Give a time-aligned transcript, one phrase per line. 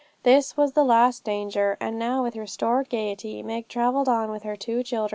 [0.23, 4.55] This was the last danger; and now with restored gaiety Meg travelled on with her
[4.55, 5.09] two children.